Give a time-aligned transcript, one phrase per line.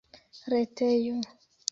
[0.51, 1.21] retejo